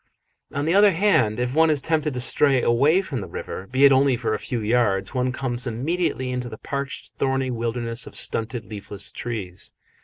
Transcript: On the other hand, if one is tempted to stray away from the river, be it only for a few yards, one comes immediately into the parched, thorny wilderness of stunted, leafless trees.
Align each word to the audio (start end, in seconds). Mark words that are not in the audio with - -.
On 0.51 0.65
the 0.65 0.73
other 0.73 0.93
hand, 0.93 1.39
if 1.39 1.53
one 1.53 1.69
is 1.69 1.79
tempted 1.79 2.15
to 2.15 2.19
stray 2.19 2.63
away 2.63 3.03
from 3.03 3.21
the 3.21 3.27
river, 3.27 3.67
be 3.67 3.85
it 3.85 3.91
only 3.91 4.17
for 4.17 4.33
a 4.33 4.39
few 4.39 4.59
yards, 4.59 5.13
one 5.13 5.31
comes 5.31 5.67
immediately 5.67 6.31
into 6.31 6.49
the 6.49 6.57
parched, 6.57 7.13
thorny 7.17 7.51
wilderness 7.51 8.07
of 8.07 8.15
stunted, 8.15 8.65
leafless 8.65 9.11
trees. 9.11 9.73